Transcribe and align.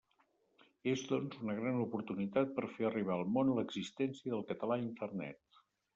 És, 0.93 1.01
doncs, 1.11 1.35
una 1.43 1.57
gran 1.59 1.77
oportunitat 1.83 2.55
per 2.55 2.63
a 2.69 2.71
fer 2.79 2.89
arribar 2.91 3.19
al 3.19 3.29
món 3.37 3.53
l'existència 3.59 4.35
del 4.37 4.45
català 4.53 4.79
a 4.79 4.85
Internet. 4.87 5.63